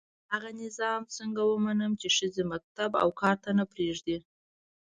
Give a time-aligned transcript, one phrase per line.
[0.31, 4.17] هغه نظام څنګه ومنم چي ښځي مکتب او کار ته نه پزېږدي